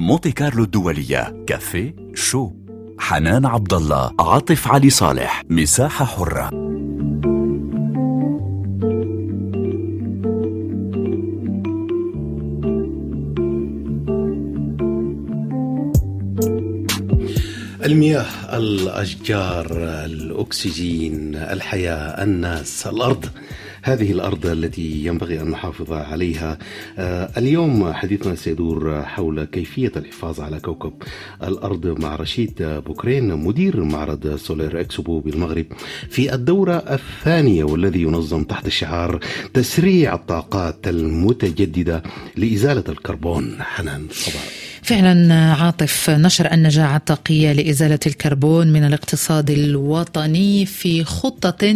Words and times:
مونتي 0.00 0.32
كارلو 0.32 0.64
الدولية 0.64 1.44
كافيه 1.46 1.94
شو؟ 2.14 2.52
حنان 2.98 3.46
عبد 3.46 3.72
الله 3.74 4.12
عاطف 4.20 4.68
علي 4.68 4.90
صالح 4.90 5.42
مساحة 5.50 6.04
حرة. 6.04 6.50
المياه 17.84 18.56
الأشجار 18.56 19.66
الأكسجين 20.04 21.36
الحياة 21.36 22.24
الناس 22.24 22.86
الأرض. 22.86 23.26
هذه 23.86 24.12
الأرض 24.12 24.46
التي 24.46 25.06
ينبغي 25.06 25.40
أن 25.40 25.50
نحافظ 25.50 25.92
عليها. 25.92 26.58
آه، 26.98 27.30
اليوم 27.36 27.92
حديثنا 27.92 28.34
سيدور 28.34 29.02
حول 29.02 29.44
كيفية 29.44 29.92
الحفاظ 29.96 30.40
على 30.40 30.60
كوكب 30.60 30.92
الأرض 31.42 31.86
مع 31.86 32.16
رشيد 32.16 32.62
بوكرين 32.62 33.34
مدير 33.34 33.84
معرض 33.84 34.36
Solaire 34.36 34.80
Expo 34.80 35.20
بالمغرب. 35.20 35.66
في 36.10 36.34
الدورة 36.34 36.76
الثانية 36.76 37.64
والذي 37.64 38.02
ينظم 38.02 38.44
تحت 38.44 38.68
شعار 38.68 39.20
تسريع 39.54 40.14
الطاقات 40.14 40.88
المتجددة 40.88 42.02
لإزالة 42.36 42.84
الكربون. 42.88 43.56
حنان 43.62 44.06
صباح. 44.10 44.65
فعلا 44.86 45.34
عاطف 45.34 46.10
نشر 46.10 46.52
النجاعة 46.52 46.96
الطاقية 46.96 47.52
لإزالة 47.52 47.98
الكربون 48.06 48.72
من 48.72 48.84
الاقتصاد 48.84 49.50
الوطني 49.50 50.66
في 50.66 51.04
خطة 51.04 51.74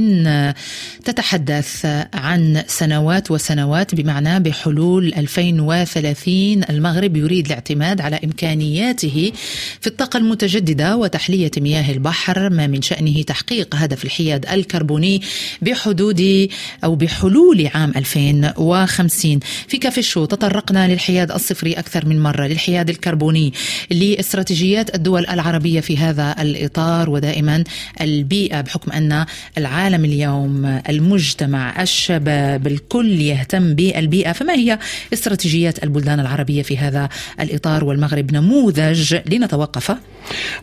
تتحدث 1.05 1.87
عن 2.15 2.62
سنوات 2.66 3.30
وسنوات 3.30 3.95
بمعنى 3.95 4.41
بحلول 4.41 5.15
2030 5.15 6.65
المغرب 6.70 7.16
يريد 7.16 7.46
الاعتماد 7.46 8.01
على 8.01 8.20
إمكانياته 8.24 9.32
في 9.80 9.87
الطاقة 9.87 10.16
المتجددة 10.16 10.96
وتحلية 10.96 11.51
مياه 11.59 11.92
البحر 11.92 12.51
ما 12.51 12.66
من 12.66 12.82
شأنه 12.82 13.23
تحقيق 13.23 13.74
هدف 13.74 14.04
الحياد 14.04 14.46
الكربوني 14.46 15.23
بحدود 15.63 16.48
أو 16.85 16.95
بحلول 16.95 17.70
عام 17.74 17.92
2050 17.96 19.40
في 19.68 19.79
كافيشو 19.79 20.24
تطرقنا 20.24 20.88
للحياد 20.88 21.30
الصفري 21.30 21.73
أكثر 21.73 22.07
من 22.07 22.23
مرة 22.23 22.46
للحياد 22.46 22.99
الكربوني 23.01 23.52
لاستراتيجيات 23.90 24.95
الدول 24.95 25.26
العربية 25.26 25.80
في 25.80 25.96
هذا 25.96 26.37
الإطار. 26.43 27.10
ودائما 27.10 27.65
البيئة 28.01 28.60
بحكم 28.60 28.92
أن 28.92 29.26
العالم 29.59 30.04
اليوم 30.04 30.80
المجتمع 30.88 31.82
الشباب 31.82 32.66
الكل 32.66 33.20
يهتم 33.20 33.74
بالبيئة. 33.74 34.32
فما 34.32 34.54
هي 34.54 34.79
استراتيجيات 35.12 35.84
البلدان 35.84 36.20
العربية 36.20 36.62
في 36.62 36.79
هذا 36.79 37.09
الإطار؟ 37.40 37.84
والمغرب 37.84 38.32
نموذج 38.32 39.16
لنتوقف. 39.26 39.96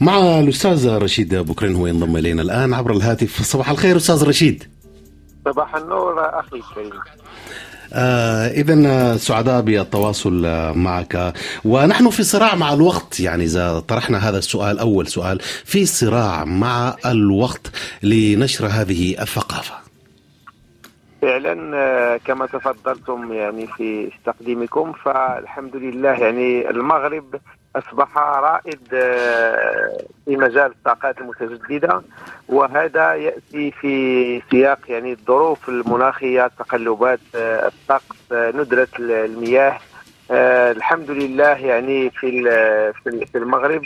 مع 0.01 0.39
الأستاذ 0.39 0.87
رشيد 0.87 1.35
بكرين 1.35 1.75
هو 1.75 1.87
ينضم 1.87 2.17
إلينا 2.17 2.41
الآن 2.41 2.73
عبر 2.73 2.91
الهاتف. 2.91 3.41
صباح 3.41 3.69
الخير 3.69 3.97
أستاذ 3.97 4.23
رشيد. 4.23 4.63
صباح 5.45 5.75
النور 5.75 6.39
أخي 6.39 6.57
الكريم. 6.57 6.99
آه 7.93 8.47
إذا 8.47 9.17
سعداء 9.17 9.61
بالتواصل 9.61 10.47
معك. 10.75 11.33
ونحن 11.65 12.09
في 12.09 12.23
صراع 12.23 12.55
مع 12.55 12.73
الوقت. 12.73 13.19
يعني 13.19 13.43
إذا 13.43 13.79
طرحنا 13.79 14.29
هذا 14.29 14.37
السؤال 14.37 14.79
أول 14.79 15.07
سؤال 15.07 15.39
في 15.65 15.85
صراع 15.85 16.45
مع 16.45 16.95
الوقت 17.05 17.71
لنشر 18.03 18.65
هذه 18.65 19.21
الثقافة؟ 19.21 19.87
فعلا 21.21 21.77
آه، 21.77 22.17
كما 22.17 22.45
تفضلتم 22.45 23.33
يعني 23.33 23.67
في 23.67 24.11
تقديمكم 24.25 24.93
فالحمد 24.93 25.75
لله 25.75 26.09
يعني 26.09 26.69
المغرب 26.69 27.35
أصبح 27.77 28.17
رائد 28.17 28.79
آه، 28.93 29.97
في 30.25 30.37
مجال 30.37 30.71
الطاقات 30.71 31.21
المتجددة 31.21 32.01
وهذا 32.47 33.13
يأتي 33.13 33.71
في 33.71 34.41
سياق 34.51 34.79
يعني 34.87 35.11
الظروف 35.11 35.69
المناخية 35.69 36.51
تقلبات 36.59 37.19
آه، 37.35 37.67
الطقس 37.67 38.31
ندرة 38.31 38.87
المياه. 38.99 39.79
الحمد 40.71 41.11
لله 41.11 41.43
يعني 41.43 42.09
في 42.09 42.43
في 43.31 43.37
المغرب 43.37 43.81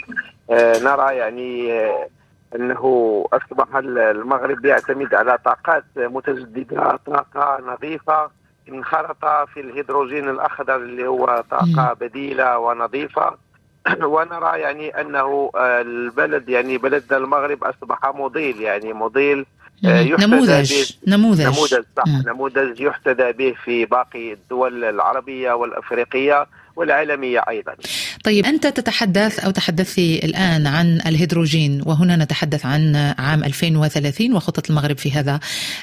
نرى 0.50 1.16
يعني 1.16 1.82
أنه 2.54 3.24
أصبح 3.32 3.76
المغرب 3.76 4.64
يعتمد 4.64 5.14
على 5.14 5.38
طاقات 5.44 5.84
متجددة 5.96 6.98
طاقة 7.06 7.58
نظيفة 7.66 8.30
انخرط 8.68 9.24
في 9.54 9.60
الهيدروجين 9.60 10.28
الأخضر 10.28 10.76
اللي 10.76 11.06
هو 11.06 11.44
طاقة 11.50 11.92
بديلة 12.00 12.58
ونظيفة. 12.58 13.36
ونرى 14.14 14.60
يعني 14.60 14.88
انه 15.00 15.50
البلد 15.56 16.48
يعني 16.48 16.78
بلدنا 16.78 17.18
المغرب 17.18 17.64
اصبح 17.64 17.98
مضيل 18.14 18.60
يعني 18.60 18.92
مضيل 18.92 19.46
نموذج 19.84 20.92
نموذج. 21.06 21.42
نموذج 21.46 21.84
صح. 21.96 22.04
نموذج 22.26 22.80
يحتذى 22.80 23.32
به 23.32 23.54
في 23.64 23.84
باقي 23.84 24.32
الدول 24.32 24.84
العربية 24.84 25.52
والأفريقية 25.52 26.46
والعالمية 26.76 27.44
أيضا. 27.48 27.74
طيب 28.24 28.44
أنت 28.44 28.66
تتحدث 28.66 29.40
أو 29.40 29.50
تحدثي 29.50 30.20
الآن 30.24 30.66
عن 30.66 31.00
الهيدروجين 31.06 31.82
وهنا 31.86 32.16
نتحدث 32.16 32.66
عن 32.66 32.96
عام 33.18 33.44
2030 33.44 34.34
وخطة 34.34 34.62
المغرب 34.70 34.98
في 34.98 35.12
هذا 35.12 35.40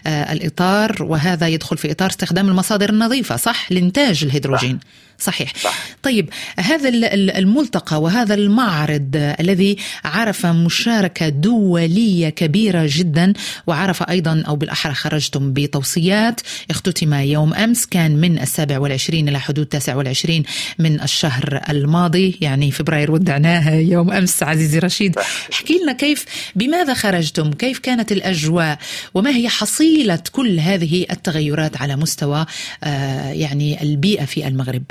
آه، 0.08 0.34
الإطار 0.34 0.96
وهذا 1.00 1.48
يدخل 1.48 1.78
في 1.78 1.92
إطار 1.92 2.10
استخدام 2.10 2.48
المصادر 2.48 2.90
النظيفة 2.90 3.36
صح؟ 3.36 3.72
لإنتاج 3.72 4.24
الهيدروجين. 4.24 4.80
صحيح. 5.20 5.54
صح. 5.64 5.80
طيب 6.04 6.30
هذا 6.60 6.90
الملتقى 7.14 8.02
وهذا 8.02 8.34
المعرض 8.34 9.10
الذي 9.16 9.78
عرف 10.06 10.46
مشاركة 10.46 11.30
دولية 11.30 12.30
كبيرة 12.30 12.86
جدا 12.88 13.34
وعرف 13.68 14.04
أيضا 14.04 14.44
أو 14.48 14.56
بالأحرى 14.56 14.94
خرجتم 14.94 15.54
بتوصيات. 15.54 16.42
اختتم 16.70 17.14
يوم 17.14 17.54
أمس 17.54 17.86
كان 17.86 18.16
من 18.16 18.40
السابع 18.40 18.80
والعشرين 18.80 19.30
إلى 19.30 19.40
حدود 19.40 19.64
التاسع 19.64 19.96
والعشرين 19.96 20.44
من 20.80 21.02
الشهر 21.02 21.62
الماضي 21.70 22.38
يعني 22.42 22.72
فبراير 22.72 23.12
ودعناه 23.12 23.76
يوم 23.76 24.12
أمس 24.12 24.44
عزيزي 24.44 24.80
رشيد. 24.80 25.16
احكي 25.54 25.80
لنا 25.84 25.94
كيف 25.94 26.26
بماذا 26.56 26.94
خرجتم؟ 26.94 27.52
كيف 27.52 27.80
كانت 27.80 28.12
الأجواء؟ 28.12 28.80
وما 29.14 29.30
هي 29.30 29.50
حصيلة 29.50 30.24
كل 30.32 30.60
هذه 30.60 31.06
التغيرات 31.12 31.78
على 31.78 31.96
مستوى 31.96 32.46
آه، 32.84 33.32
يعني 33.32 33.82
البيئة 33.82 34.26
في 34.26 34.48
المغرب؟ 34.48 34.84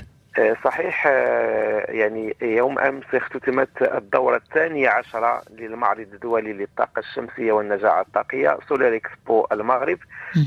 صحيح 0.64 1.06
آه، 1.06 1.90
يعني 1.90 2.36
يوم 2.42 2.78
أمس 2.78 3.04
اختتمت 3.14 3.82
الدورة 3.82 4.36
الثانية 4.36 4.88
عشرة 4.88 5.42
للمعرض 5.50 6.06
الدولي 6.12 6.52
للطاقة 6.52 6.98
الشمسية 7.00 7.52
والنجاعة 7.52 8.00
الطاقية 8.00 8.58
سولار 8.68 8.96
إكسبو 8.96 9.46
المغرب. 9.52 9.98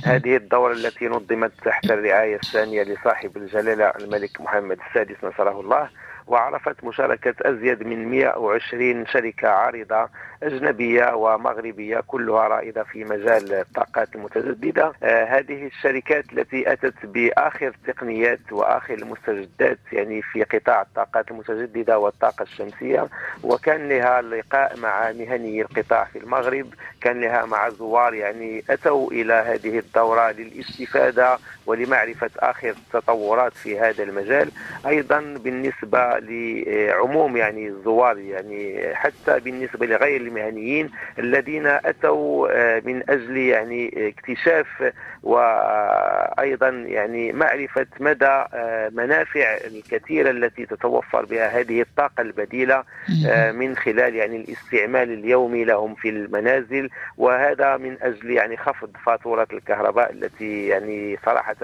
هذه 0.06 0.36
الدورة 0.36 0.74
التي 0.74 1.08
نظمت 1.08 1.52
تحت 1.66 1.92
الرعاية 1.92 2.36
الثانية 2.36 2.84
لصاحب 2.84 3.38
الجلالة 3.38 3.86
الملك 3.86 4.42
محمد 4.42 4.78
السادس 4.90 5.24
نصره 5.24 5.60
الله. 5.60 5.90
وعرفت 6.28 6.84
مشاركة 6.84 7.34
أزيد 7.42 7.84
من 7.88 8.08
120 8.12 9.06
شركة 9.06 9.48
عارضة 9.48 10.10
أجنبية 10.44 11.16
ومغربية 11.16 12.00
كلها 12.08 12.48
رائدة 12.48 12.84
في 12.84 13.04
مجال 13.04 13.54
الطاقات 13.54 14.16
المتجددة. 14.16 14.94
آه 15.04 15.24
هذه 15.26 15.66
الشركات 15.66 16.26
التي 16.34 16.72
أتت 16.74 17.06
بآخر 17.06 17.68
التقنيات 17.68 18.40
وآخر 18.52 18.94
المستجدات 18.94 19.80
يعني 19.92 20.22
في 20.22 20.44
قطاع 20.44 20.82
الطاقات 20.82 21.32
المتجددة 21.32 22.00
والطاقة 22.00 22.44
الشمسية. 22.44 23.08
وكان 23.44 23.90
لها 23.90 24.22
لقاء 24.22 24.80
مع 24.80 25.12
مهني 25.12 25.62
القطاع 25.62 26.04
في 26.06 26.20
المغرب 26.20 26.68
كان 27.02 27.22
لها 27.22 27.46
مع 27.46 27.70
زوار 27.70 28.14
يعني 28.14 28.64
أتوا 28.70 29.12
إلى 29.12 29.34
هذه 29.34 29.80
الدورة 29.80 30.32
للاستفادة 30.32 31.38
ولمعرفة 31.66 32.30
آخر 32.40 32.70
التطورات 32.70 33.54
في 33.54 33.80
هذا 33.80 34.04
المجال. 34.04 34.52
أيضا 34.88 35.20
بالنسبة 35.20 36.20
لعموم 36.20 37.38
يعني 37.38 37.68
الزوار 37.68 38.18
يعني 38.18 38.96
حتى 38.96 39.40
بالنسبة 39.40 39.86
لغير 39.86 40.22
المهنيين 40.22 40.90
الذين 41.20 41.68
أتوا 41.68 42.48
آه، 42.52 42.82
من 42.86 43.10
أجل 43.10 43.38
يعني 43.38 44.08
اكتشاف 44.08 44.92
وأيضا 45.24 46.70
يعني 46.70 47.32
معرفة 47.32 47.86
مدى 48.00 48.26
آه، 48.26 48.90
منافع 48.94 49.58
الكثيرة 49.68 50.32
التي 50.32 50.66
تتوفر 50.66 51.26
بها 51.26 51.60
هذه 51.60 51.82
الطاقة 51.82 52.22
البديلة 52.22 52.84
آه، 53.28 53.52
من 53.52 53.76
خلال 53.76 54.16
يعني 54.16 54.36
الاستعمال 54.36 55.14
اليومي 55.14 55.64
لهم 55.64 55.96
في 55.96 56.10
المنازل. 56.10 56.90
وهذا 57.18 57.78
من 57.78 57.98
أجل 58.02 58.32
يعني 58.32 58.58
خفض 58.58 58.90
فاتورة 59.06 59.48
الكهرباء 59.54 60.12
التي 60.12 60.68
يعني 60.68 61.18
صراحة 61.26 61.56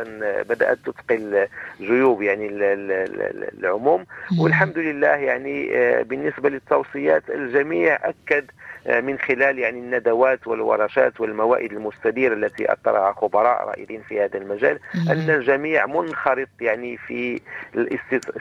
بدأت 0.49 0.77
تثقل 0.85 1.47
جيوب 1.81 2.21
يعني 2.21 2.47
العموم. 3.59 4.05
والحمد 4.39 4.77
لله 4.77 5.07
يعني 5.07 5.67
بالنسبة 6.03 6.49
للتوصيات 6.49 7.23
الجميع 7.29 7.99
أكد 8.03 8.45
من 8.87 9.19
خلال 9.19 9.59
يعني 9.59 9.79
الندوات 9.79 10.47
والورشات 10.47 11.21
والموائد 11.21 11.73
المستديرة 11.73 12.33
التي 12.33 12.73
أثرها 12.73 13.13
خبراء 13.13 13.67
رائدين 13.67 14.01
في 14.01 14.21
هذا 14.23 14.37
المجال 14.37 14.79
أن 14.95 15.29
الجميع 15.29 15.85
منخرط 15.85 16.47
يعني 16.61 16.97
في 16.97 17.41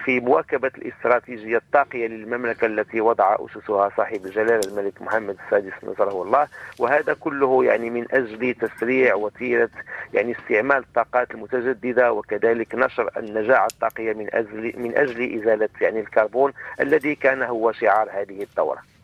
في 0.04 0.20
مواكبة 0.20 0.70
الاستراتيجية 0.78 1.56
الطاقية 1.56 2.06
للمملكة 2.06 2.66
التي 2.66 3.00
وضع 3.00 3.36
أسسها 3.40 3.90
صاحب 3.96 4.26
الجلالة 4.26 4.60
الملك 4.68 5.02
محمد 5.02 5.36
السادس 5.44 5.72
نصره 5.82 6.22
الله 6.22 6.48
وهذا 6.78 7.14
كله 7.20 7.64
يعني 7.64 7.90
من 7.90 8.06
أجل 8.10 8.54
تسريع 8.54 9.14
وتيرة 9.14 9.70
يعني 10.14 10.32
استعمال 10.32 10.76
الطاقات 10.76 11.30
المتجددة 11.30 12.12
وكذلك 12.12 12.74
نشر 12.74 13.10
النجاعة 13.16 13.66
الطاقية 13.66 14.12
من 14.12 14.34
أجل 14.34 14.72
من 14.76 14.96
أجل 14.98 15.40
إزالة 15.40 15.68
يعني 15.80 16.00
الكربون 16.00 16.52
الذي 16.80 17.14
كان 17.14 17.42
هو 17.42 17.72
شعار 17.72 18.08
هذه 18.12 18.42
الدورة. 18.42 18.95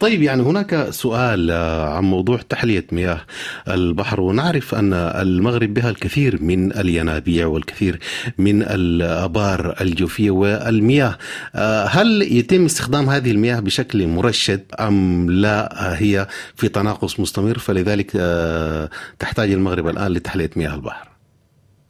طيب 0.00 0.22
يعني 0.22 0.42
هناك 0.42 0.90
سؤال 0.90 1.50
آه، 1.50 1.88
عن 1.88 2.04
موضوع 2.04 2.40
تحلية 2.48 2.86
مياه 2.92 3.20
البحر. 3.68 4.20
ونعرف 4.20 4.74
أن 4.74 4.92
المغرب 4.92 5.74
بها 5.74 5.90
الكثير 5.90 6.42
من 6.42 6.76
الينابيع 6.76 7.46
والكثير 7.46 7.98
من 8.38 8.62
الآبار 8.62 9.76
الجوفية 9.80 10.30
والمياه. 10.30 11.18
آه، 11.54 11.86
هل 11.86 12.22
يتم 12.22 12.64
استخدام 12.64 13.10
هذه 13.10 13.30
المياه 13.30 13.60
بشكل 13.60 14.06
مرشد 14.06 14.64
أم 14.80 15.30
لا؟ 15.30 15.94
هي 16.02 16.26
في 16.56 16.68
تناقص 16.68 17.20
مستمر 17.20 17.58
فلذلك 17.58 18.12
آه، 18.16 18.90
تحتاج 19.18 19.52
المغرب 19.52 19.88
الآن 19.88 20.12
لتحلية 20.12 20.50
مياه 20.56 20.74
البحر. 20.74 21.13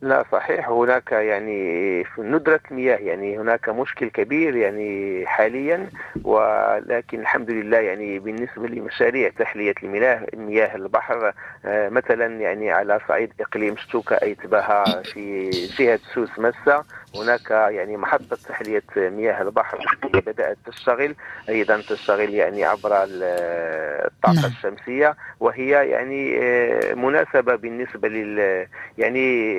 لا 0.05 0.25
صحيح 0.33 0.69
هناك 0.69 1.13
يعني 1.13 2.05
في 2.05 2.21
ندرة 2.21 2.61
مياه 2.71 2.97
يعني 2.97 3.39
هناك 3.39 3.69
مشكل 3.69 4.09
كبير 4.09 4.57
يعني 4.57 5.23
حاليا 5.27 5.89
ولكن 6.25 7.21
الحمد 7.21 7.51
لله 7.51 7.79
يعني 7.79 8.19
بالنسبة 8.19 8.69
لمشاريع 8.69 9.29
تحلية 9.29 9.75
المياه 9.83 10.27
مياه 10.35 10.77
البحر 10.77 11.33
آه، 11.65 11.89
مثلا 11.89 12.41
يعني 12.41 12.71
على 12.71 13.01
صعيد 13.09 13.33
إقليم 13.41 13.77
شتوكا 13.77 14.23
أي 14.23 14.35
تباها 14.35 15.03
في 15.03 15.51
جهة 15.51 16.01
سوس 16.15 16.39
مسا 16.39 16.85
هناك 17.17 17.51
يعني 17.51 17.97
محطة 17.97 18.37
تحلية 18.49 18.83
مياه 18.97 19.43
البحر 19.43 19.79
بدأت 20.27 20.59
تشتغل 20.67 21.15
أيضا 21.49 21.83
تشتغل 21.89 22.35
يعني 22.35 22.65
عبر 22.65 22.91
الطاقة 22.93 24.35
نعم. 24.35 24.45
الشمسية 24.45 25.17
وهي 25.41 25.89
يعني 25.89 26.39
آه، 26.43 26.95
مناسبة 26.95 27.55
بالنسبة 27.55 28.09
لل 28.09 28.67
يعني 28.99 29.55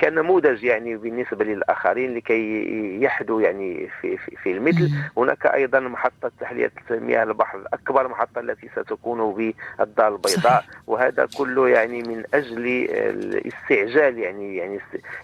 كنموذج 0.00 0.64
يعني 0.64 0.96
بالنسبة 0.96 1.44
للآخرين 1.44 2.14
لكي 2.14 3.02
يحدوا 3.02 3.42
يعني 3.42 3.88
في, 4.00 4.16
في, 4.16 4.36
في 4.36 4.52
المثل. 4.52 4.90
هناك 5.16 5.46
أيضا 5.46 5.80
محطة 5.80 6.30
تحلية 6.40 6.72
مياه 6.90 7.22
البحر 7.22 7.58
الأكبر 7.58 8.08
محطة 8.08 8.40
التي 8.40 8.68
ستكون 8.76 9.34
بالدار 9.78 10.14
البيضاء. 10.14 10.64
وهذا 10.86 11.28
كله 11.38 11.68
يعني 11.68 12.02
من 12.02 12.24
أجل 12.34 12.66
الاستعجال 12.90 14.18
يعني 14.18 14.56
يعني 14.56 14.78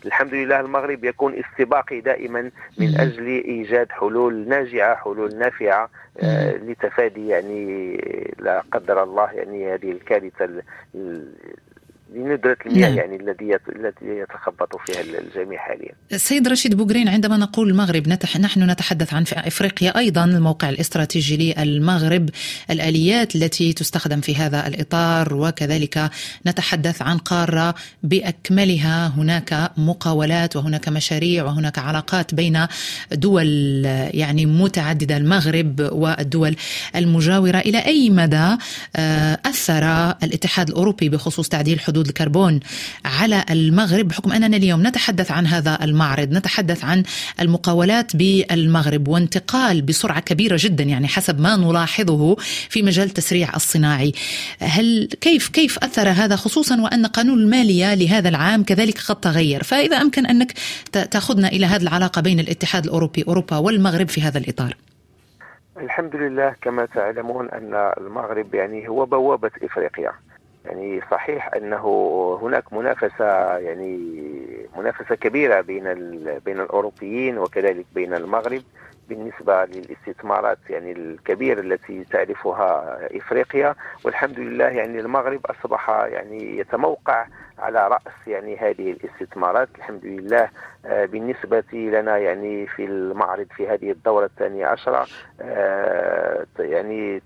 الحمد 0.07 0.35
لله 0.35 0.61
المغرب 0.61 1.05
يكون 1.05 1.35
استباقي 1.35 2.01
دائما 2.01 2.51
من 2.79 3.01
أجل 3.01 3.27
إيجاد 3.27 3.93
حلول 3.93 4.49
ناجعة 4.49 4.95
حلول 4.97 5.37
نافعة 5.39 5.91
آه 6.23 6.57
لتفادي 6.57 7.29
يعني 7.29 7.97
لا 8.39 8.63
قدر 8.73 9.03
الله 9.03 9.33
يعني 9.33 9.75
هذه 9.75 9.91
الكارثة 9.93 10.63
لندرة 12.15 12.57
المياه 12.67 12.89
نعم. 12.89 12.99
يعني 12.99 13.17
الذي 13.17 13.55
التي 13.77 14.05
يتخبط 14.05 14.77
فيها 14.87 15.01
الجميع 15.01 15.59
حاليا. 15.59 15.93
السيد 16.13 16.49
رشيد 16.49 16.75
بوغرين 16.75 17.09
عندما 17.09 17.37
نقول 17.37 17.71
المغرب 17.71 18.09
نتح... 18.09 18.37
نحن 18.37 18.71
نتحدث 18.71 19.15
عن 19.15 19.25
إفريقيا 19.33 19.99
أيضا 19.99 20.25
الموقع 20.25 20.69
الاستراتيجي 20.69 21.55
للمغرب 21.59 22.31
الآليات 22.71 23.37
التي 23.37 23.73
تستخدم 23.73 24.21
في 24.21 24.37
هذا 24.37 24.67
الإطار 24.67 25.35
وكذلك 25.35 26.11
نتحدث 26.47 27.03
عن 27.03 27.19
قارة 27.19 27.75
بأكملها 28.03 29.09
هناك 29.09 29.71
مقاولات 29.77 30.57
وهناك 30.57 30.89
مشاريع 30.89 31.45
وهناك 31.45 31.79
علاقات 31.79 32.35
بين 32.35 32.67
دول 33.13 33.47
يعني 34.15 34.47
متعددة 34.47 35.17
المغرب 35.17 35.89
والدول 35.93 36.57
المجاورة 36.97 37.59
إلى 37.59 37.79
أي 37.79 38.11
مدى 38.11 38.57
آه، 38.97 39.39
أثر 39.47 40.11
الاتحاد 40.23 40.69
الأوروبي 40.69 41.09
بخصوص 41.09 41.49
تعديل 41.49 41.81
حدود 41.81 42.02
حدود 42.03 42.09
الكربون 42.09 42.61
على 43.05 43.45
المغرب 43.51 44.09
بحكم 44.09 44.33
أننا 44.33 44.57
اليوم 44.57 44.87
نتحدث 44.87 45.31
عن 45.31 45.47
هذا 45.47 45.79
المعرض 45.85 46.33
نتحدث 46.33 46.85
عن 46.85 47.03
المقاولات 47.41 48.17
بالمغرب 48.17 49.09
وانتقال 49.09 49.83
بسرعة 49.83 50.21
كبيرة 50.21 50.57
جدا 50.61 50.85
يعني 50.85 51.09
حسب 51.09 51.41
ما 51.41 51.57
نلاحظه 51.57 52.37
في 52.69 52.83
مجال 52.83 53.07
التسريع 53.07 53.57
الصناعي. 53.57 54.13
هل 54.61 55.09
كيف 55.21 55.49
كيف 55.49 55.79
أثر 55.79 56.09
هذا 56.09 56.37
خصوصا 56.37 56.81
وأن 56.81 57.07
قانون 57.07 57.39
المالية 57.39 57.95
لهذا 57.95 58.29
العام 58.29 58.65
كذلك 58.65 58.99
قد 59.09 59.21
تغير؟ 59.21 59.63
فإذا 59.63 59.97
أمكن 59.97 60.27
أنك 60.27 60.53
تأخذنا 60.93 61.49
إلى 61.49 61.67
هذه 61.67 61.83
العلاقة 61.83 62.23
بين 62.23 62.41
الاتحاد 62.41 62.85
الأوروبي 62.85 63.25
أوروبا 63.29 63.57
والمغرب 63.57 64.09
في 64.09 64.21
هذا 64.21 64.39
الإطار. 64.39 64.77
الحمد 65.77 66.17
لله 66.17 66.55
كما 66.63 66.87
تعلمون 66.87 67.51
أن 67.51 67.93
المغرب 67.99 68.55
يعني 68.55 68.89
هو 68.89 69.07
بوابة 69.07 69.51
إفريقيا. 69.63 70.13
يعني 70.65 71.01
صحيح 71.11 71.55
أنه 71.55 71.85
هناك 72.43 72.73
منافسة 72.73 73.59
يعني 73.59 73.99
منافسة 74.77 75.15
كبيرة 75.15 75.61
بين 75.61 75.85
بين 76.45 76.61
الأوروبيين 76.61 77.39
وكذلك 77.39 77.87
بين 77.95 78.15
المغرب. 78.15 78.63
بالنسبة 79.09 79.65
للاستثمارات 79.65 80.59
يعني 80.71 80.93
الكبيرة 80.93 81.61
التي 81.61 82.05
تعرفها 82.05 82.99
إفريقيا. 83.17 83.75
والحمد 84.05 84.39
لله 84.39 84.65
يعني 84.65 85.01
المغرب 85.01 85.47
أصبح 85.47 85.91
يعني 85.91 86.59
يتموقع 86.59 87.27
على 87.59 87.89
رأس 87.89 88.27
يعني 88.27 88.57
هذه 88.57 88.91
الاستثمارات. 88.91 89.69
الحمد 89.79 90.05
لله 90.05 90.49
آه، 90.87 91.05
بالنسبة 91.05 91.65
لنا 91.73 92.19
يعني 92.19 92.67
في 92.67 92.85
المعرض 92.85 93.47
في 93.57 93.69
هذه 93.69 93.91
الدورة 93.91 94.25
الثانية 94.25 94.67
عشرة 94.67 95.07
آه، 95.41 96.47
يعني 96.59 97.23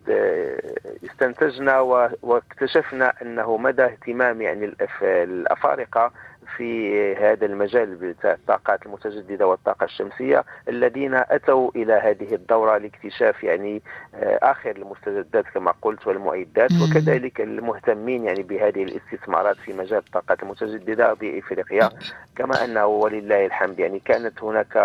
استنتجنا 1.04 1.80
واكتشفنا 2.22 3.12
أنه 3.22 3.56
مدى 3.56 3.84
اهتمام 3.84 4.42
يعني 4.42 4.74
الأفارقة 5.02 6.12
في 6.56 7.14
هذا 7.16 7.46
المجال 7.46 7.94
بتاع 7.94 8.32
الطاقات 8.32 8.86
المتجددة 8.86 9.46
والطاقة 9.46 9.84
الشمسية 9.84 10.44
الذين 10.68 11.14
أتوا 11.14 11.70
إلى 11.76 11.92
هذه 11.92 12.34
الدورة 12.34 12.78
لاكتشاف 12.78 13.44
يعني 13.44 13.82
آه، 14.14 14.38
آخر 14.42 14.70
المستجدات 14.70 15.44
كما 15.54 15.72
قلت 15.82 16.06
والمعدات 16.06 16.70
وكذلك 16.82 17.40
المهتمين 17.40 18.24
يعني 18.24 18.42
بهذه 18.42 18.82
الاستثمارات 18.82 19.56
في 19.56 19.72
مجال 19.72 19.98
الطاقات 19.98 20.42
المتجددة 20.42 21.12
بإفريقيا 21.14 21.90
كما 22.36 22.64
أنه 22.64 22.86
ولله 22.86 23.46
الحمد 23.46 23.78
يعني 23.78 23.98
كانت 23.98 24.42
هناك 24.42 24.76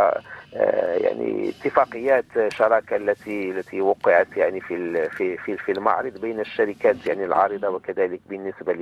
آه، 0.56 0.96
يعني 0.96 1.50
اتفاقيات 1.50 2.26
شراكة 2.48 2.96
التي 2.96 3.52
التي 3.52 3.82
وقعت 3.82 4.28
يعني 4.38 4.62
في 4.62 5.10
في 5.10 5.38
في 5.38 5.58
في 5.58 5.72
المعرض 5.72 6.22
بين 6.22 6.40
الشركات 6.40 7.06
يعني 7.06 7.26
العارضة 7.26 7.70
وكذلك 7.70 8.20
بالنسبة 8.30 8.74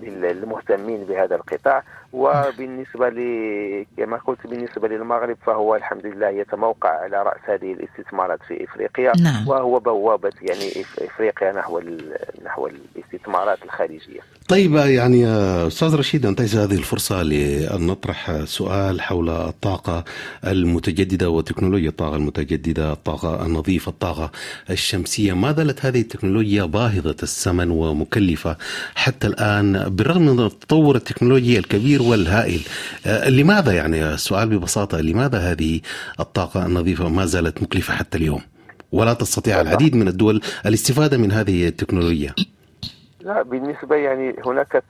للمهتمين 0.00 1.04
بهذا 1.04 1.36
القطاع. 1.36 1.82
وبالنسبة 2.14 3.08
ل 3.08 3.18
كما 3.96 4.16
قلت 4.16 4.46
بالنسبة 4.46 4.88
للمغرب 4.88 5.36
فهو 5.46 5.76
الحمد 5.76 6.06
لله 6.06 6.28
يتموقع 6.28 6.88
على 6.88 7.22
رأس 7.22 7.40
هذه 7.44 7.72
الاستثمارات 7.72 8.38
في 8.48 8.64
إفريقيا 8.64 9.12
نعم. 9.22 9.48
وهو 9.48 9.78
بوابة 9.78 10.32
يعني 10.42 10.84
إفريقيا 10.98 11.52
نحو 11.52 11.80
نحو 12.44 12.66
الاستثمارات 12.66 13.58
الخارجية. 13.64 14.20
طيب 14.48 14.74
يعني 14.74 15.26
أستاذ 15.66 15.96
رشيد 15.96 16.26
انتهز 16.26 16.56
هذه 16.56 16.74
الفرصة 16.74 17.22
لأن 17.22 17.86
نطرح 17.86 18.44
سؤال 18.44 19.00
حول 19.00 19.30
الطاقة 19.30 20.04
المتجددة 20.46 21.30
وتكنولوجيا 21.30 21.88
الطاقة 21.88 22.16
المتجددة، 22.16 22.92
الطاقة 22.92 23.46
النظيفة، 23.46 23.90
الطاقة 23.90 24.30
الشمسية، 24.70 25.32
ما 25.32 25.52
زالت 25.52 25.86
هذه 25.86 26.00
التكنولوجيا 26.00 26.64
باهظة 26.64 27.16
الثمن 27.22 27.70
ومكلفة 27.70 28.56
حتى 28.94 29.26
الآن 29.26 29.88
بالرغم 29.88 30.22
من 30.22 30.40
التطور 30.40 30.96
التكنولوجي 30.96 31.58
الكبير 31.58 32.03
والهائل. 32.04 32.60
آه، 33.06 33.28
لماذا 33.28 33.72
يعني 33.72 34.14
السؤال 34.14 34.48
ببساطة 34.48 35.00
لماذا 35.00 35.38
هذه 35.38 35.80
الطاقة 36.20 36.66
النظيفة 36.66 37.08
ما 37.08 37.26
زالت 37.26 37.62
مكلفة 37.62 37.94
حتى 37.94 38.18
اليوم؟ 38.18 38.40
ولا 38.92 39.14
تستطيع 39.14 39.60
العديد 39.60 39.96
من 39.96 40.08
الدول 40.08 40.40
الاستفادة 40.66 41.18
من 41.18 41.32
هذه 41.32 41.68
التكنولوجيا. 41.68 42.34
لا 43.24 43.42
بالنسبة 43.42 43.96
يعني 43.96 44.36
هناك 44.46 44.82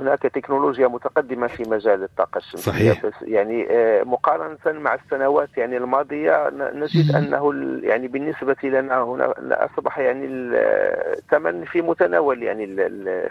هناك 0.00 0.22
تكنولوجيا 0.22 0.88
متقدمة 0.88 1.46
في 1.46 1.70
مجال 1.70 2.02
الطاقة 2.02 2.38
الشمسية. 2.38 2.72
صحيح. 2.72 3.06
بس 3.06 3.12
يعني 3.22 3.66
آه، 3.70 4.02
مقارنة 4.02 4.80
مع 4.80 4.94
السنوات 4.94 5.48
يعني 5.56 5.76
الماضية 5.76 6.50
نجد 6.74 7.16
أنه 7.16 7.54
يعني 7.82 8.08
بالنسبة 8.08 8.56
لنا 8.62 9.02
هنا 9.02 9.34
أصبح 9.50 9.98
يعني 9.98 10.26
الثمن 10.26 11.64
في 11.64 11.82
متناول 11.82 12.42
يعني 12.42 12.66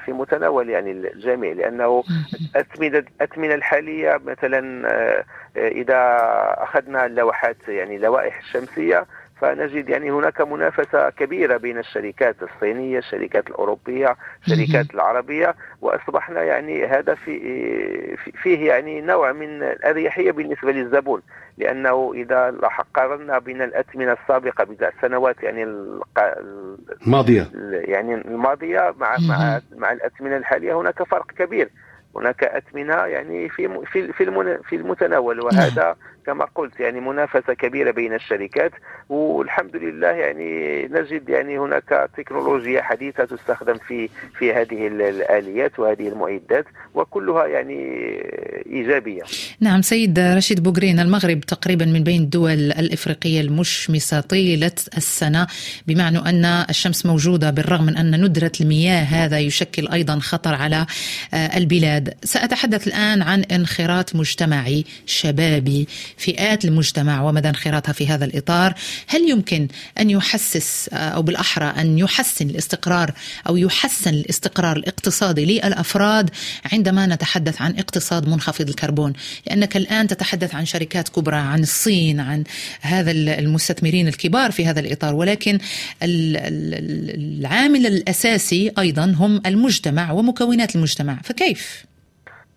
في 0.05 0.11
متناول 0.11 0.69
يعني 0.69 0.91
الجميع. 0.91 1.53
لأنه 1.53 2.03
الأثمنة 2.55 3.03
الأثمنة 3.21 3.53
الحالية 3.53 4.19
مثلا 4.25 4.87
آه، 4.91 5.25
إذا 5.57 6.17
أخذنا 6.57 7.05
اللوحات 7.05 7.57
يعني 7.67 7.95
اللوائح 7.95 8.39
الشمسية 8.39 9.05
فنجد 9.43 9.89
يعني 9.89 10.11
هناك 10.11 10.41
منافسة 10.41 11.09
كبيرة 11.09 11.57
بين 11.57 11.77
الشركات 11.77 12.35
الصينية 12.43 12.97
الشركات 12.97 13.47
الأوروبية 13.47 14.15
الشركات 14.47 14.93
العربية 14.93 15.55
وأصبحنا 15.81 16.43
يعني 16.43 16.85
هذا 16.85 17.15
في 17.15 17.37
فيه 18.43 18.67
يعني 18.67 19.01
نوع 19.01 19.31
من 19.31 19.63
الأريحية 19.63 20.31
بالنسبة 20.31 20.71
للزبون 20.71 21.21
لأنه 21.57 22.11
إذا 22.15 22.51
قارنا 22.93 23.39
بين 23.39 23.61
الأثمنة 23.61 24.11
السابقة 24.21 24.63
بضع 24.63 24.89
سنوات 25.01 25.43
يعني 25.43 25.63
الماضية. 27.07 27.49
يعني 27.71 28.15
الماضية 28.15 28.93
مع 28.97 29.17
مع 29.27 29.61
مع 29.77 29.91
الأثمنة 29.91 30.37
الحالية 30.37 30.79
هناك 30.81 31.03
فرق 31.03 31.31
كبير. 31.31 31.69
هناك 32.15 32.43
أثمنة 32.43 32.93
يعني 32.93 33.49
في 33.49 33.69
في 33.93 34.13
في 34.13 34.59
في 34.69 34.75
المتناول 34.75 35.39
وهذا 35.41 35.95
كما 36.25 36.45
قلت 36.55 36.79
يعني 36.79 36.99
منافسة 36.99 37.53
كبيرة 37.53 37.91
بين 37.91 38.13
الشركات 38.13 38.71
والحمد 39.09 39.75
لله 39.75 40.07
يعني 40.07 40.83
نجد 40.87 41.29
يعني 41.29 41.59
هناك 41.59 42.09
تكنولوجيا 42.17 42.81
حديثة 42.81 43.25
تستخدم 43.25 43.77
في 43.87 44.09
في 44.39 44.53
هذه 44.53 44.87
الآليات 44.87 45.79
وهذه 45.79 46.07
المعدات 46.07 46.65
وكلها 46.93 47.47
يعني 47.47 47.73
إيجابية. 48.65 49.21
نعم 49.59 49.81
سيد 49.81 50.19
رشيد 50.19 50.63
بوغرين 50.63 50.99
المغرب 50.99 51.39
تقريبا 51.39 51.85
من 51.85 52.03
بين 52.03 52.21
الدول 52.21 52.51
الإفريقية 52.51 53.41
المشمسة 53.41 54.21
طيلة 54.21 54.71
السنة 54.97 55.47
بمعنى 55.87 56.17
أن 56.17 56.45
الشمس 56.45 57.05
موجودة 57.05 57.51
بالرغم 57.51 57.85
من 57.85 57.97
أن 57.97 58.25
ندرة 58.25 58.51
المياه 58.61 59.03
هذا 59.03 59.39
يشكل 59.39 59.87
أيضا 59.87 60.19
خطر 60.19 60.53
على 60.53 60.85
آه، 61.33 61.57
البلاد 62.03 62.13
سأتحدث 62.23 62.87
الآن 62.87 63.21
عن 63.21 63.43
انخراط 63.43 64.15
مجتمعي 64.15 64.85
شبابي 65.05 65.87
فئات 66.17 66.65
المجتمع 66.65 67.21
ومدى 67.21 67.49
انخراطها 67.49 67.93
في 67.93 68.07
هذا 68.07 68.25
الإطار. 68.25 68.73
هل 69.07 69.29
يمكن 69.29 69.67
أن 69.99 70.09
يحسس 70.09 70.89
أو 70.93 71.21
بالأحرى 71.21 71.65
أن 71.65 71.99
يحسن 71.99 72.49
الاستقرار 72.49 73.13
أو 73.47 73.57
يحسن 73.57 74.13
الاستقرار 74.13 74.77
الاقتصادي 74.77 75.45
للأفراد 75.45 76.29
عندما 76.71 77.05
نتحدث 77.05 77.61
عن 77.61 77.79
اقتصاد 77.79 78.27
منخفض 78.27 78.69
الكربون؟ 78.69 79.13
لأنك 79.47 79.77
الآن 79.77 80.07
تتحدث 80.07 80.55
عن 80.55 80.65
شركات 80.65 81.09
كبرى 81.09 81.35
عن 81.35 81.63
الصين 81.63 82.19
عن 82.19 82.43
هذا 82.81 83.11
المستثمرين 83.11 84.07
الكبار 84.07 84.51
في 84.51 84.65
هذا 84.65 84.79
الإطار. 84.79 85.15
ولكن 85.15 85.59
العامل 86.03 87.85
الأساسي 87.85 88.71
أيضا 88.79 89.05
هم 89.17 89.41
المجتمع 89.45 90.11
ومكونات 90.11 90.75
المجتمع. 90.75 91.21
فكيف؟ 91.23 91.92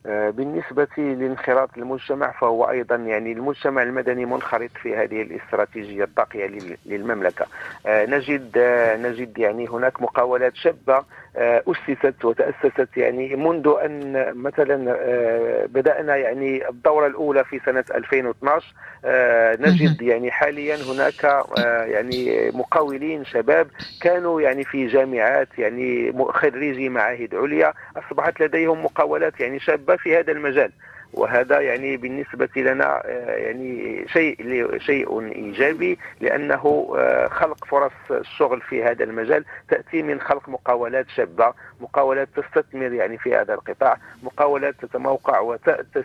آه، 0.06 0.30
بالنسبة 0.30 0.88
لانخراط 0.98 1.70
المجتمع 1.76 2.30
فهو 2.30 2.70
أيضا 2.70 2.96
يعني 2.96 3.32
المجتمع 3.32 3.82
المدني 3.82 4.24
منخرط 4.24 4.70
في 4.82 4.96
هذه 4.96 5.22
الاستراتيجية 5.22 6.04
الطاقية 6.04 6.46
للمملكة. 6.86 7.46
آه، 7.86 8.06
نجد 8.06 8.50
آه، 8.56 8.96
نجد 8.96 9.38
يعني 9.38 9.68
هناك 9.68 10.02
مقاولات 10.02 10.54
شابة 10.56 11.04
أسست 11.38 12.24
وتأسست. 12.24 12.96
يعني 12.96 13.36
منذ 13.36 13.74
أن 13.84 14.32
مثلا 14.34 14.96
بدأنا 15.66 16.16
يعني 16.16 16.68
الدورة 16.68 17.06
الأولى 17.06 17.44
في 17.44 17.60
سنة 17.66 17.84
2012 17.94 18.74
نجد 19.60 20.02
يعني 20.02 20.30
حاليا 20.30 20.76
هناك 20.76 21.44
يعني 21.92 22.50
مقاولين 22.50 23.24
شباب 23.24 23.68
كانوا 24.02 24.40
يعني 24.40 24.64
في 24.64 24.86
جامعات 24.86 25.48
يعني 25.58 26.14
خريجي 26.28 26.88
معاهد 26.88 27.34
عليا 27.34 27.72
أصبحت 27.96 28.40
لديهم 28.40 28.84
مقاولات 28.84 29.40
يعني 29.40 29.60
شابة 29.60 29.96
في 29.96 30.18
هذا 30.18 30.32
المجال. 30.32 30.70
وهذا 31.16 31.60
يعني 31.60 31.96
بالنسبة 31.96 32.48
لنا 32.56 33.02
آه، 33.04 33.36
يعني 33.36 34.04
شيء 34.12 34.36
شيء 34.78 35.20
إيجابي 35.32 35.98
لأنه 36.20 36.94
آه، 36.98 37.28
خلق 37.28 37.64
فرص 37.64 37.92
الشغل 38.10 38.60
في 38.60 38.84
هذا 38.84 39.04
المجال 39.04 39.44
تأتي 39.68 40.02
من 40.02 40.20
خلق 40.20 40.48
مقاولات 40.48 41.06
شابة 41.16 41.54
مقاولات 41.80 42.28
تستثمر 42.36 42.92
يعني 42.92 43.18
في 43.18 43.34
هذا 43.34 43.54
القطاع 43.54 43.98
مقاولات 44.22 44.74
تتموقع 44.82 45.40
وت 45.40 45.60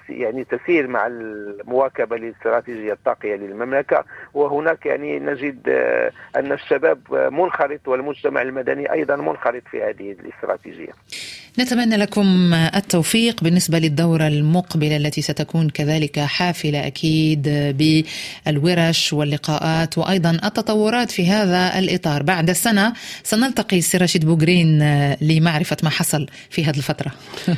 يعني 0.09 0.43
تسير 0.43 0.87
مع 0.87 1.07
المواكبة 1.07 2.17
للاستراتيجية 2.17 2.93
الطاقية 2.93 3.35
للمملكة. 3.35 4.05
وهناك 4.33 4.85
يعني 4.85 5.19
نجد 5.19 5.59
آه، 5.67 6.11
أن 6.35 6.51
الشباب 6.51 6.99
منخرط 7.13 7.87
والمجتمع 7.87 8.41
المدني 8.41 8.91
أيضا 8.91 9.15
منخرط 9.15 9.63
في 9.71 9.83
هذه 9.83 10.11
الاستراتيجية. 10.11 10.91
نتمنى 11.59 11.97
لكم 11.97 12.53
التوفيق 12.75 13.43
بالنسبة 13.43 13.79
للدورة 13.79 14.27
المقبلة 14.27 14.97
التي 15.05 15.21
ستكون 15.21 15.69
كذلك 15.69 16.19
حافلة 16.19 16.87
أكيد 16.87 17.41
بالورش 18.45 19.13
واللقاءات 19.13 19.97
وأيضا 19.97 20.31
التطورات 20.43 21.11
في 21.11 21.27
هذا 21.27 21.79
الإطار. 21.79 22.23
بعد 22.23 22.51
سنة 22.51 22.93
سنلتقي 23.23 23.81
سي 23.81 23.97
رشيد 23.97 24.25
بوكرين 24.25 24.79
لمعرفة 25.21 25.77
ما 25.83 25.89
حصل 25.89 26.25
في 26.49 26.65
هذه 26.65 26.77
الفترة. 26.77 27.11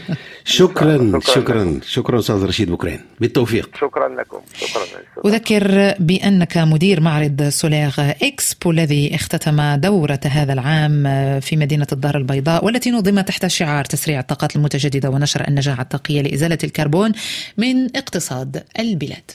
شكرا 0.46 1.20
شكرا. 1.24 1.80
شكرا. 1.86 2.20
أستاذ 2.20 2.46
رشيد 2.46 2.70
بوكرين. 2.70 3.00
بالتوفيق. 3.20 3.70
شكرا 3.76 4.08
لكم. 4.10 4.40
شكرا 4.58 4.84
أذكر 5.26 5.94
بأنك 6.00 6.58
مدير 6.58 7.02
معرض 7.02 7.44
Solaire 7.50 8.12
Expo 8.24 8.72
الذي 8.72 9.16
اختتم 9.16 9.76
دورة 9.76 10.20
هذا 10.26 10.54
العام 10.54 11.04
في 11.40 11.58
مدينة 11.58 11.88
الدار 11.92 12.18
البيضاء 12.18 12.66
والتي 12.66 12.92
نظمت 12.92 13.28
تحت 13.28 13.48
شعار 13.48 13.86
تسريع 13.86 14.20
الطاقات 14.20 14.56
المتجددة 14.56 15.10
ونشر 15.10 15.48
النجاعة 15.48 15.82
الطاقية 15.82 16.22
لإزالة 16.22 16.58
الكربون. 16.64 17.12
من 17.58 17.86
اقتصاد 17.96 18.64
البلاد. 18.80 19.32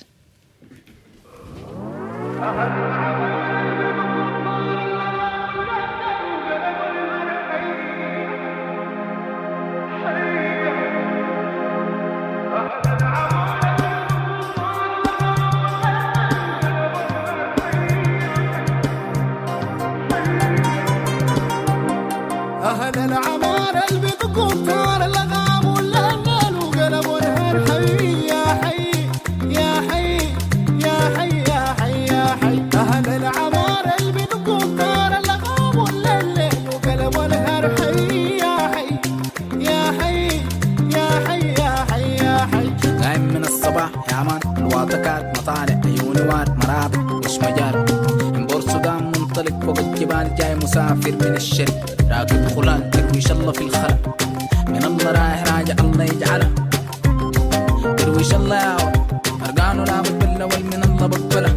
مسافر 51.09 51.29
من 51.31 51.37
الشرق 51.37 51.75
راكب 52.11 52.49
خلال 52.57 52.91
ترويش 52.91 53.31
الله 53.33 53.53
في 53.53 53.63
الخلق 53.65 54.17
من 54.69 54.85
الله 54.85 55.05
رايح 55.13 55.43
راجع 55.53 55.75
الله 55.81 56.05
يجعله. 56.05 56.51
ترويش 57.97 58.35
الله. 58.35 58.57
يا 58.57 58.77
أرقانه 59.45 59.85
لا 59.85 60.01
بتبلى 60.01 60.45
والمن 60.45 60.83
الله 60.85 61.07
بقبله 61.07 61.48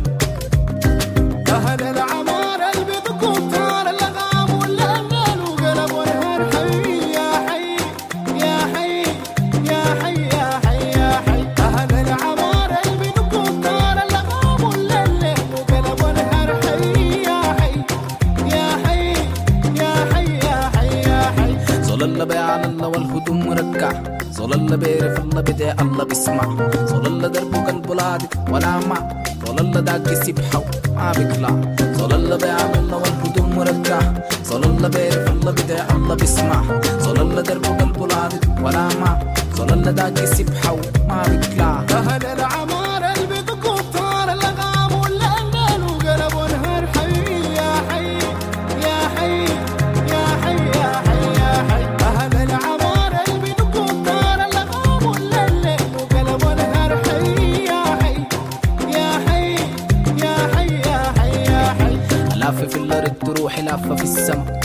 صول 26.14 27.06
الله 27.08 27.28
دربه 27.28 27.60
قلبه 27.68 27.96
لادق 27.96 28.32
ولا 28.52 28.80
مع 28.90 29.00
الله 29.62 29.80
داق 29.80 30.12
يسبحه 30.12 30.64
ما 30.96 31.12
بيطلع 31.18 31.50
الله 32.16 32.38
بيعمل 32.38 32.78
الله 32.80 32.98
والهدوم 32.98 33.50
مرجع 33.56 34.00
الله 34.52 34.88
بيعرف 34.88 35.32
الله 35.32 35.52
بدعي 35.52 35.96
الله 35.96 36.16
بيسمع 36.16 36.62
صلى 37.00 37.42
درب 37.42 37.66
قلبه 37.66 38.06
العاضد 38.06 38.44
ولا 38.64 38.88
مع 39.02 39.20
صلى 39.58 39.92
داك 39.92 40.26
سبحة 40.26 40.72
وما 40.72 41.24
بيطلع 41.28 41.84
أهل 41.92 42.26
العمارة 42.26 42.81
لافه 63.72 63.96
في 63.96 64.04
السما 64.04 64.60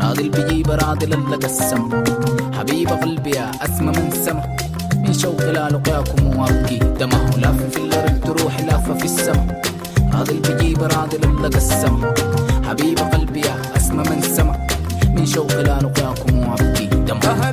راضي 0.00 0.28
بيجيب 0.28 0.70
راضي 0.70 1.06
لله 1.06 1.36
السما 1.36 2.04
حبيب 2.58 2.88
قلبي 2.88 3.30
يا 3.30 3.50
أسمى 3.60 3.86
من 3.98 4.10
سما 4.10 4.56
من 4.94 5.12
شوق 5.12 5.40
لالقاكم 5.50 6.38
وارقي 6.38 6.78
دمه 6.78 7.36
لاف 7.36 7.62
في 7.70 7.76
الأرض 7.76 8.40
روحي 8.40 8.62
لافه 8.66 8.94
في 8.94 9.04
السما 9.04 9.62
راضي 10.14 10.40
بيجيب 10.40 10.82
راضي 10.82 11.16
لله 11.16 11.48
السما 11.48 12.14
حبيب 12.68 12.98
قلبي 12.98 13.40
يا 13.40 13.56
أسمى 13.76 14.02
من 14.10 14.22
سما 14.22 14.66
من 15.14 15.26
شوق 15.26 15.52
لالقاكم 15.60 16.48
وارقي 16.48 16.86
دمه 16.86 17.50